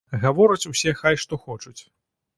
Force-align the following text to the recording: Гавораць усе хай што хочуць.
Гавораць 0.21 0.69
усе 0.71 0.93
хай 1.01 1.19
што 1.25 1.39
хочуць. 1.45 1.79